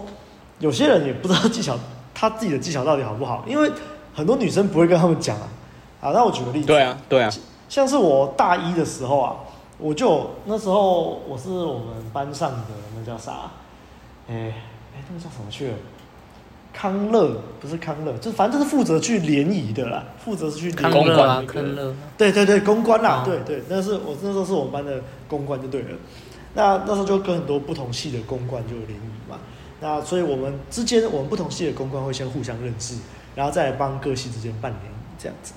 [0.60, 1.78] 有些人也不知道技巧，
[2.14, 3.44] 他自己的技巧到底好不好。
[3.46, 3.70] 因为
[4.14, 5.48] 很多女生不会跟他们讲啊。
[6.00, 6.66] 啊，那我举个例子。
[6.66, 7.30] 对啊，对啊。
[7.68, 9.36] 像是我大一的时候啊，
[9.80, 12.66] 我就那时候我是我们班上的
[12.98, 13.50] 那叫啥？
[14.28, 14.54] 哎
[14.94, 15.74] 哎，那个叫什么去了？
[16.72, 21.94] 康乐不是康乐，就反正就是负责去联谊的啦，负责是去联谊公关啊，康乐。
[22.16, 25.88] 对对对，公关啦，哦、对对，那是我那时候是我们班的公关就对了。
[26.54, 29.38] 那那时候就跟很多不同系的公关就有联谊嘛。
[29.80, 32.96] 那所以我们之间，我们不同系的公关会先互相认识，
[33.34, 35.54] 然后再来帮各系之间办联谊这样子。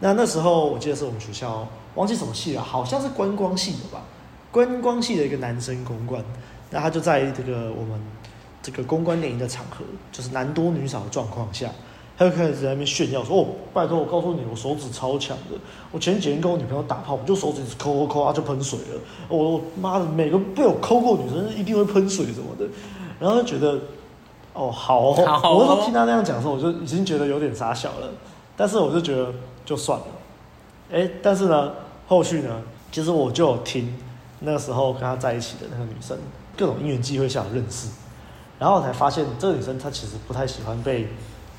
[0.00, 4.02] 那那时候我记得是我们学校忘记什么系了，好像是观光系的吧？
[4.50, 6.24] 观光系的一个男生公关，
[6.70, 8.00] 那他就在这个我们。
[8.64, 11.70] 这个公关联谊的场合，就是男多女少的状况下，
[12.16, 15.58] 他就开始在那边炫耀说：“哦，拜托，我告诉你，我手指超强的。
[15.92, 19.00] 我前几天跟我女朋友打炮，我就手指抠抠抠啊，就喷水了。
[19.28, 22.66] 我妈的，每个被我抠过女生一定会喷水什么的。
[23.20, 23.78] 然后就觉得，
[24.54, 28.10] 哦，好哦，好哦， 我那时候听他那样讲的时候，我就已经觉得有点傻小了。
[28.56, 29.30] 但是我就觉得
[29.66, 30.06] 就算了。
[30.90, 31.70] 哎，但是呢，
[32.06, 32.62] 后续呢，
[32.92, 33.94] 其实我就有听
[34.40, 36.18] 那个时候跟他在一起的那个女生，
[36.56, 37.88] 各种因缘机会下认识。
[38.56, 41.08] 然后才发现，这个女生她其实不太喜欢被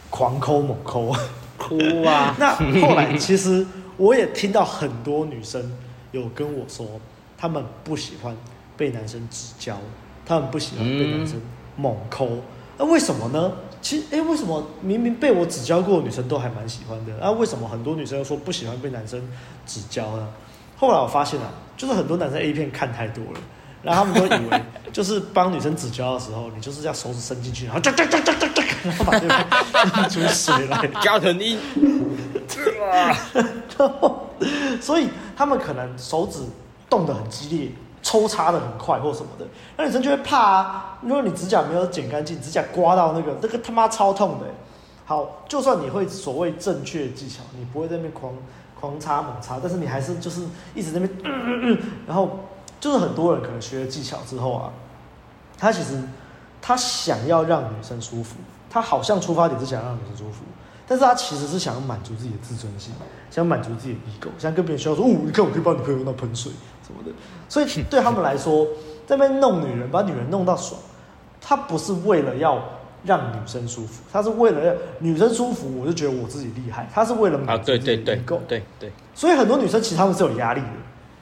[0.09, 1.13] 狂抠猛抠，
[1.57, 2.33] 哭啊！
[2.39, 5.77] 那后来其实我也听到很多女生
[6.11, 6.87] 有跟我说，
[7.37, 8.35] 她们不喜欢
[8.77, 9.77] 被男生指教，
[10.25, 11.39] 她们不喜欢被男生
[11.75, 12.29] 猛抠。
[12.77, 13.51] 那、嗯、为什么呢？
[13.85, 17.13] 其实，哎，为什么明明被我指教过的女生都还蛮喜欢的？
[17.21, 19.21] 那为什么很多女生又说不喜欢被男生
[19.67, 20.27] 指教呢？
[20.75, 23.39] 后来我发现啊，就是很多男生 A 片看太多了。
[23.83, 31.59] 然后他们都以为，就是帮女生指教的时候，你就是这样手指伸进去，然后哒哒哒哒哒哒，然后把对方弄出水来，加藤鹰，
[34.81, 36.39] 所以他们可能手指
[36.89, 37.69] 动得很激烈，
[38.05, 40.99] 抽插的很快或什么的，那女生就会怕啊。
[41.01, 44.45] 如果你指甲没有剪干净，指甲刮到那个，那个他妈超痛的。
[45.05, 48.31] 好，就算你会所谓正确技巧，你不会在那边狂
[48.79, 50.43] 狂插猛插，但是你还是就是
[50.75, 52.39] 一直在那边，嗯嗯嗯，然后。
[52.77, 54.69] 就是很多人可能学了技巧之后啊，
[55.57, 55.99] 他其实
[56.61, 58.35] 他想要让女生舒服，
[58.69, 60.43] 他好像出发点是想让女生舒服，
[60.85, 62.93] 但是他其实是想要满足自己的自尊心，
[63.31, 66.51] 想满足自己的 ego，想跟别人炫耀说，哦，你看我可以帮女朋友用到喷水
[66.85, 67.11] 什么的。
[67.49, 68.65] 所以对他们来说，
[69.07, 70.79] 在那边弄女人，把女人弄到爽，
[71.41, 72.61] 他不是为了要
[73.03, 76.89] 让女生舒服，他是为了让女生舒服，我就觉得我自己厉害。
[76.93, 78.91] 他是为了满足自己的 ego，对对。
[79.13, 80.67] 所以很多女生其实他们是有压力的。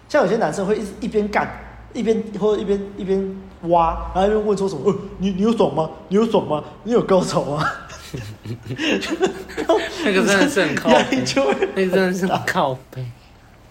[0.09, 1.49] 像有些男生会一直一边干
[1.93, 4.81] 一边或者一边一边挖，然后一边问说什么？
[4.85, 5.89] 呃，你你有爽吗？
[6.07, 6.63] 你有爽吗？
[6.83, 7.65] 你有高潮吗？
[10.05, 11.43] 那个真的是很靠， 压力就，
[11.75, 13.03] 那个真的是很靠背。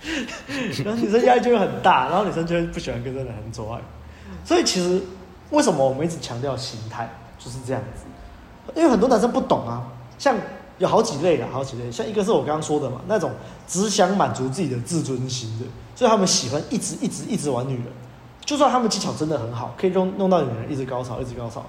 [0.85, 3.81] 然后女生压力就会很大，然后女生就会不喜欢跟这个男生做爱。
[4.45, 5.03] 所以其实
[5.51, 8.05] 为什么我们一直强调心态就是这样子？
[8.75, 9.83] 因为很多男生不懂啊，
[10.19, 10.37] 像。
[10.79, 11.93] 有好几类的，好几类。
[11.93, 13.31] 像一个是我刚刚说的嘛，那种
[13.69, 17.85] 只想满足自己的自尊心的，所以他们喜欢一直一直一直玩女人，
[18.45, 21.65] 就算他们技巧真的很好，可以弄弄到女人一直高潮，一直高潮。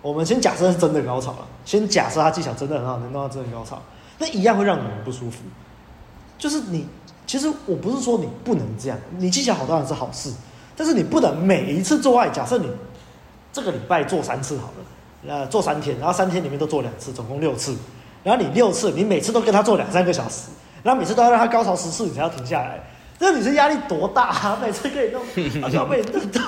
[0.00, 3.82] 我们先假设是真的高潮了，先假设他技巧真的很好，能弄到真的高潮，
[4.18, 5.40] 那一样会让女人不舒服。
[6.38, 6.86] 就是你，
[7.26, 10.32] 其实我不是说你不能这样，你技巧好当然是好事，
[10.76, 12.68] 但是你不能每一次做爱，假设你
[13.52, 17.74] 这个礼拜做三次好了，呃，做三天，然后三天里面都做两次，总共六次。
[18.22, 20.48] 然后你六次，你每次都跟他做两三个小时，
[20.82, 22.82] 然后每次都要让他高潮十次，你才要停下来。
[23.18, 24.58] 这个女生压力多大啊？
[24.62, 25.22] 每次可以弄，
[25.62, 26.40] 而且要被弄到，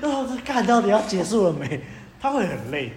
[0.00, 1.80] 然后看到底要结束了没？
[2.20, 2.92] 她会很累。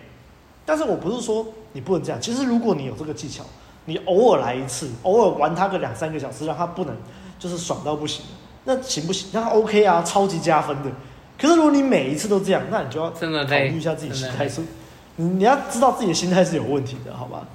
[0.66, 3.44] 但是我不是说你不能这样，其实如果你有这个技巧，
[3.86, 6.96] 你偶尔来一次，偶尔玩他个两三个小时，让他不能
[7.42, 8.24] 就是爽到不行，
[8.66, 9.30] 那行不行？
[9.34, 10.92] 那 OK 啊，超级加分的。
[11.40, 14.62] 可是如果你每一次都这样，那你就要考虑一下自己心态是，
[15.16, 17.48] 你你要知道自己的心态是有问题的，好吧？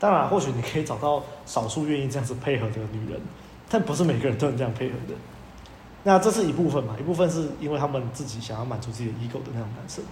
[0.00, 3.20] 当然，或许你可以找到少数愿意这样子配合的女人，
[3.68, 5.14] 但不是每个人都能这样配合的。
[6.04, 10.02] 那这是一部分嘛，一部分是因为他们自己想要满足自己的 ego 的那种男生。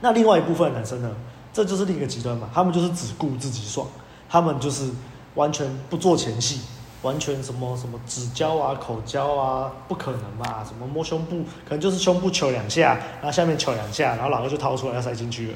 [0.00, 1.10] 那另外一部分的男生呢，
[1.52, 3.86] 这就是另一个极端嘛，他们就是只顾自己爽，
[4.28, 4.88] 他们就是
[5.34, 6.60] 完全不做前戏，
[7.06, 15.54] 完全什么什么指交啊、口交啊，不可能嘛，什么摸胸部，可能就是胸部求两下，然后下面求两下，然后老二就掏出来要塞进去了。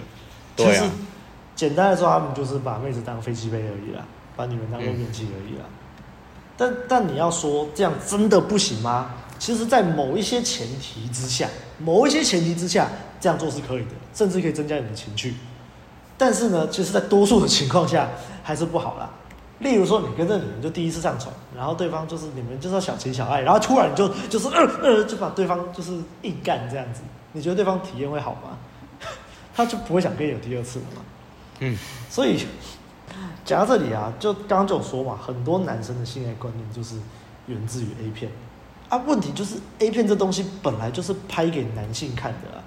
[0.54, 0.90] 对啊。
[1.56, 4.02] 简单的说，他们就是把妹子当飞机杯而已啦，
[4.34, 5.64] 把女人当做面器而已啦。
[5.66, 5.74] 嗯、
[6.56, 9.10] 但但你要说这样真的不行吗？
[9.38, 12.88] 其实，在某一些前提之下，某一些前提之下，
[13.20, 15.34] 这样做是可以的，甚至可以增加你的情趣。
[16.16, 18.08] 但是呢，其实，在多数的情况下，
[18.42, 19.10] 还是不好啦。
[19.60, 25.92] 例如说，你跟这女人就第一次上床，然后对方就是你们就是要小情小爱，然后突然就就是呃呃，就把对方就是
[26.22, 28.58] 硬干这样子，你觉得对方体验会好吗？
[29.54, 31.02] 他就不会想跟你有第二次了嘛？
[31.60, 31.76] 嗯，
[32.08, 32.38] 所以
[33.44, 36.96] 讲到这里啊，就刚刚就有说嘛，很多男生的性爱观念就是
[37.46, 38.30] 源自于 A 片。
[38.88, 42.64] 啊，问题就是 A 片这东西本来就是拍给男性看的啊。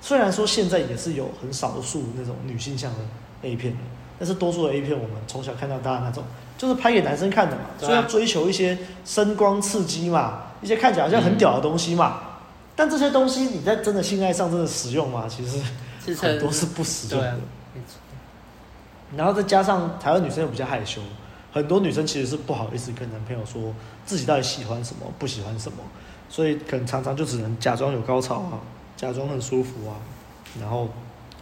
[0.00, 2.98] 虽然说现在也是有很少数那种女性向的
[3.42, 3.76] A 片，
[4.20, 6.22] 但是多数的 A 片我们从小看到大的那种，
[6.56, 12.20] 就是拍给男生看的嘛，所以要追求一些声光刺激嘛，一些看起来好像很屌的东西嘛。
[12.76, 15.26] 但这些东西你在真的性爱上真的使用吗？
[15.26, 17.38] 其实很多是不实用的。
[19.16, 21.00] 然后再加上台湾女生又比较害羞，
[21.52, 25.78] 很多女生其实是不好意思跟男朋友说自己到底喜欢什么，不喜欢什么，
[26.28, 28.60] 所以可能常常就只能假装有高潮啊。
[28.96, 29.96] 假装很舒服啊，
[30.60, 30.86] 然后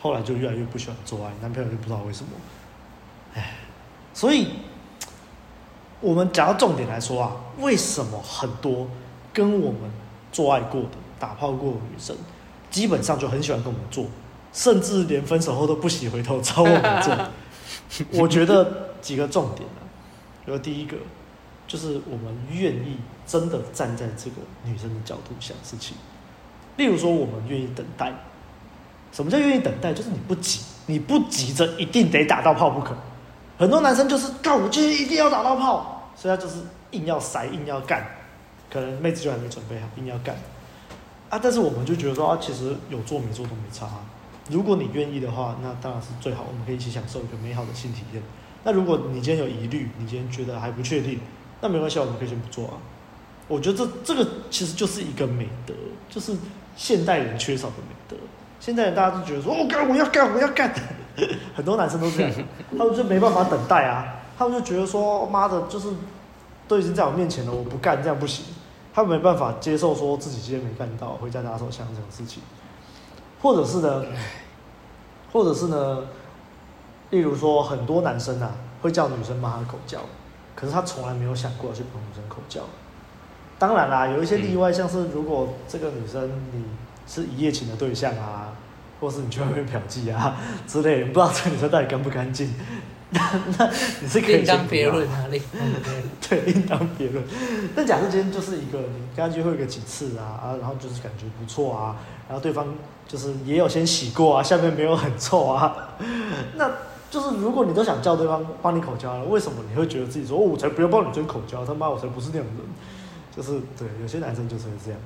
[0.01, 2.31] 后来就越来越不喜欢做爱，男朋友就不知道为什么，
[3.39, 3.51] 唉，
[4.13, 4.49] 所以
[6.01, 8.89] 我们讲到重点来说啊，为什么很多
[9.33, 9.91] 跟我们
[10.33, 12.17] 做爱过的、打炮过的女生，
[12.71, 14.07] 基本上就很喜欢跟我们做，
[14.53, 17.17] 甚至连分手后都不洗回头找我们做？
[18.21, 19.81] 我觉得几个重点啊，
[20.45, 20.97] 比如第一个
[21.67, 25.97] 就是我们愿意真的站在这个女生的角度想事情。
[26.77, 28.13] 例如说，我们愿意等待。
[29.11, 29.93] 什么叫愿意等待？
[29.93, 32.95] 就是你不急，你不急着一定得打到炮不可。
[33.59, 36.61] 很多男生就是告我今天一定要打到炮，所以他就是
[36.93, 38.07] 硬要塞，硬要干。
[38.71, 40.37] 可能妹子就还没准备好，硬要干。
[41.29, 43.89] 啊，但是我们就觉得说啊，其实有做没做都没差。
[44.51, 48.23] 如果你愿意的话，那当然是最好，我们可以一起享受一个美好的性体验。
[48.65, 51.21] 那如果你今天有疑虑，你今天觉得还不确定，
[51.61, 52.75] 那没关系，我们可以先不做啊。
[53.49, 55.75] 我觉得这这个其实就是一个美德，
[56.09, 56.35] 就是。
[56.77, 58.17] 现代人缺少的美德，
[58.61, 60.73] 现代人大家都觉得说，哦、干，我要干，我要干，
[61.55, 62.33] 很多男生都这样，
[62.79, 65.89] 他们就没办法等待啊，他们就觉得说，妈的，就是
[66.67, 68.45] 都已经在我面前了，我不干这样不行，
[68.95, 72.43] 他们没办法接受说自己今天没干到，回家拿手枪这种事情，
[73.43, 74.05] 或者是呢，
[75.33, 76.05] 或者是呢，
[77.11, 78.53] 例如说很多男生啊
[78.83, 79.99] 会叫女生骂他口交，
[80.55, 82.61] 可是他从来没有想过要去捧女生口交。
[83.59, 86.65] 当然啦，有一些例外，像是如果这个女生你
[87.09, 88.53] 是一夜情的对象啊，
[89.01, 92.53] 或是你去外面嫖妓啊 之类的，不知道这个女生到底干不干净，
[93.11, 93.21] 那
[93.59, 97.25] 那你是可以另当别论啊，另当别论， 对，另当别论。
[97.75, 101.97] 但假设今天就是一个你跟他约会个几次啊，啊，然后就是感觉不错啊，
[102.29, 102.67] 然后对方
[103.07, 105.97] 就是也有先洗过啊，下面没有很臭啊，
[106.57, 106.71] 那
[107.11, 112.67] 就是如果你都想叫对方帮你口交了，为什么你会觉得自己说，哦，我才不要帮女生口交，他妈我才不是那种人。
[113.37, 115.01] 就是对，有些男生就是会这样，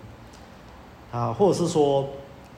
[1.12, 2.08] 啊，或者是说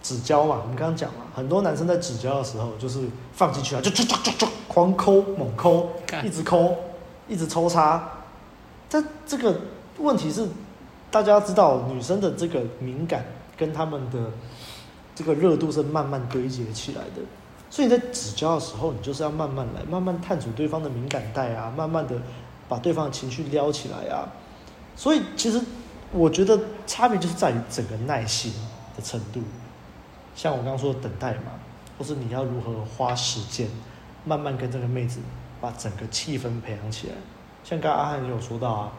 [0.05, 3.01] 指交嘛，我们刚刚讲了，很多男生在指交的时候，就是
[3.33, 5.88] 放进去啊，就就就就就狂抠猛抠，
[6.23, 6.77] 一直抠，
[7.27, 8.07] 一直抽插。
[8.90, 9.59] 但这个
[9.99, 10.47] 问题是，
[11.11, 13.25] 大家知道，女生的这个敏感
[13.57, 14.31] 跟他们的
[15.14, 17.23] 这个热度是慢慢堆积起来的，
[17.71, 22.14] 所以你在指交的时候，你就是要慢慢来，慢慢探索对方的敏感带啊，慢慢的
[22.69, 24.29] 把对方的情绪撩起来啊。
[24.95, 25.61] 所以其实
[26.12, 28.53] 我觉得差别就是在于整个耐心
[28.95, 29.40] 的程度，
[30.35, 31.53] 像我刚刚说的等待嘛，
[31.99, 33.68] 或是你要如何花时间，
[34.25, 35.20] 慢慢跟这个妹子
[35.61, 37.14] 把整个气氛培养起来。
[37.62, 38.92] 像刚刚阿汉也有说到啊，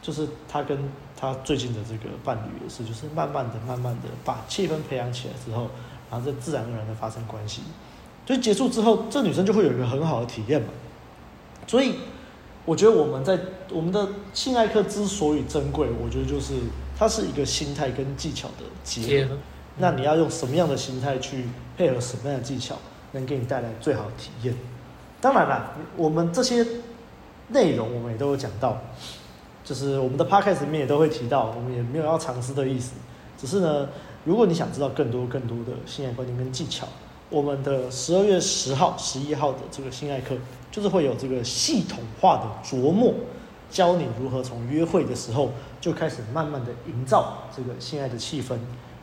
[0.00, 0.78] 就是他跟
[1.16, 5.70] 他最近的这个伴侣也是，就是慢慢的、慢慢的把气氛培养起来之后，
[6.10, 7.62] 然后再自然而然的发生关系，
[8.26, 10.68] 所以结束之后，这女生就会有一个很好的体验嘛。
[11.66, 11.94] 所以。
[12.64, 13.36] 我觉得我们在
[13.72, 16.54] 我们的性爱课之所以珍贵，我觉得就是
[16.96, 19.36] 它是一个心态跟技巧的结合。
[19.78, 22.76] 那你要用什么样的心态去配合什么样的技巧，
[23.12, 24.54] 能给你带来最好的体验？
[25.20, 26.66] 当然了，我们这些
[27.48, 28.78] 内容我们也都有讲到，
[29.64, 32.92] 就是我们的 podcast 里面也都会提到，我们也没有要尝试的意思。
[33.38, 33.88] 只是呢，
[34.24, 36.86] 如果你想知道更多更多的性爱观念跟技巧，
[37.30, 40.36] 我们的十二月十号、十一号的这个性爱课。
[40.72, 43.12] 就是会有这个系统化的琢磨，
[43.68, 45.50] 教你如何从约会的时候
[45.82, 48.54] 就开始慢慢的营造这个性爱的气氛，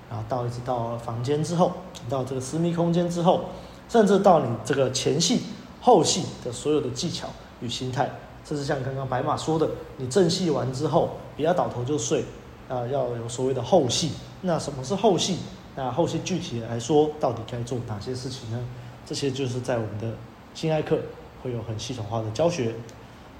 [0.09, 1.71] 然后到一直到房间之后，
[2.09, 3.45] 到这个私密空间之后，
[3.87, 5.41] 甚至到你这个前戏、
[5.79, 7.27] 后戏的所有的技巧
[7.61, 8.09] 与心态，
[8.43, 12.25] 甚至像刚刚白马说的，你正戏完之后不要倒头就睡，
[12.67, 14.11] 啊，要有所谓的后戏。
[14.41, 15.37] 那什么是后戏？
[15.75, 18.59] 那后戏具体来说，到底该做哪些事情呢？
[19.05, 20.17] 这些就是在我们的
[20.53, 20.99] 性爱课。
[21.41, 22.75] 会有很系统化的教学，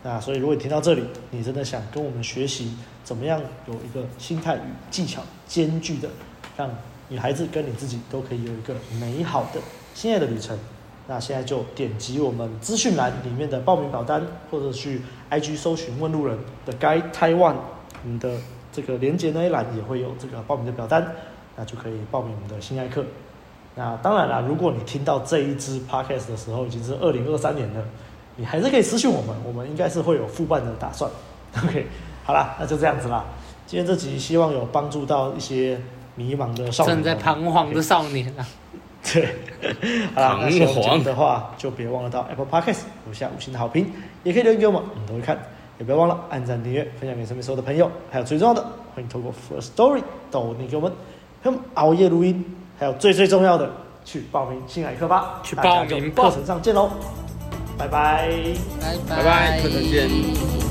[0.03, 6.07] 那所以如果你听到这里，你真的想跟我们学习怎么样有一个心态与技巧兼具的，
[6.59, 6.69] 让
[7.07, 9.61] 女孩子跟你自己都可以有一个美好的
[9.93, 10.59] 心爱的旅程，
[11.07, 15.01] 那现在就点击我们资讯栏里面的报名表单，或者去
[15.31, 17.55] IG 搜寻问路人的 Guy Taiwan，
[18.03, 18.35] 你的
[18.73, 21.15] 这个连接那一栏也会有这个报名的表单，
[21.55, 23.05] 那就可以报名我们的心爱课。
[23.75, 27.81] 那当然啦，如果你听到这一支 podcast 的时候已经是二零二三年了，
[28.35, 31.09] 你还是可以私讯我们，我们应该是会有复办的打算。
[31.63, 31.87] OK，
[32.25, 33.23] 好啦，那就这样子啦。
[33.65, 35.79] 今天这集希望有帮助到一些
[36.19, 38.45] 迷茫的少年，正在彷徨的少年啊。
[39.01, 39.35] 对，
[40.13, 43.89] 好啦，那喜欢的话就别忘了到 Apple Podcast 留下五星的好评，
[44.23, 45.39] 也可以留言给我们，我们都会看。
[45.77, 48.61] 也不要忘了按赞、订阅、分享给身边所有的朋友，还有最重要的，
[48.93, 50.91] 欢迎透过 First Story 抖音给我们，
[51.41, 52.43] 陪我们熬夜录音，
[52.77, 53.71] 还有最最重要的，
[54.03, 56.91] 去报名性爱课吧，去报名课程上见喽，
[57.77, 58.29] 拜拜，
[58.81, 60.68] 拜拜，拜拜，课程见。